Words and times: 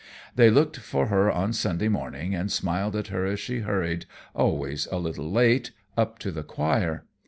They 0.35 0.49
looked 0.49 0.77
for 0.77 1.09
her 1.09 1.29
on 1.31 1.53
Sunday 1.53 1.87
morning 1.87 2.33
and 2.33 2.51
smiled 2.51 2.95
at 2.95 3.09
her 3.09 3.23
as 3.27 3.39
she 3.39 3.59
hurried, 3.59 4.07
always 4.33 4.87
a 4.91 4.97
little 4.97 5.29
late, 5.29 5.69
up 5.95 6.17
to 6.25 6.31
the 6.31 6.41
choir. 6.41 7.05